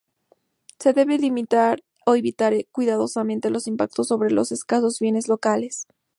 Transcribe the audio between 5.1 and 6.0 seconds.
locales.